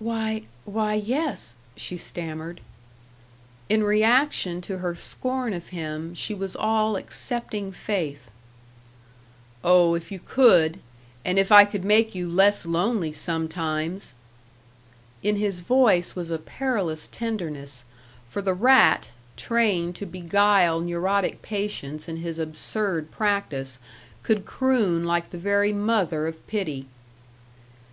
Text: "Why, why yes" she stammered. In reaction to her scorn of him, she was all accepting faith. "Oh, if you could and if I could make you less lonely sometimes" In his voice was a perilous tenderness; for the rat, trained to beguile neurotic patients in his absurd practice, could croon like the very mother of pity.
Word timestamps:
"Why, 0.00 0.42
why 0.64 0.94
yes" 0.94 1.58
she 1.76 1.96
stammered. 1.96 2.60
In 3.68 3.84
reaction 3.84 4.60
to 4.62 4.78
her 4.78 4.96
scorn 4.96 5.52
of 5.52 5.68
him, 5.68 6.12
she 6.16 6.34
was 6.34 6.56
all 6.56 6.96
accepting 6.96 7.70
faith. 7.70 8.32
"Oh, 9.62 9.94
if 9.94 10.10
you 10.10 10.18
could 10.18 10.80
and 11.24 11.38
if 11.38 11.52
I 11.52 11.64
could 11.66 11.84
make 11.84 12.16
you 12.16 12.28
less 12.28 12.66
lonely 12.66 13.12
sometimes" 13.12 14.14
In 15.22 15.36
his 15.36 15.60
voice 15.60 16.16
was 16.16 16.32
a 16.32 16.38
perilous 16.38 17.06
tenderness; 17.06 17.84
for 18.28 18.42
the 18.42 18.54
rat, 18.54 19.10
trained 19.36 19.94
to 19.94 20.04
beguile 20.06 20.80
neurotic 20.80 21.42
patients 21.42 22.08
in 22.08 22.16
his 22.16 22.40
absurd 22.40 23.12
practice, 23.12 23.78
could 24.24 24.46
croon 24.46 25.04
like 25.04 25.30
the 25.30 25.38
very 25.38 25.72
mother 25.72 26.26
of 26.26 26.44
pity. 26.48 26.88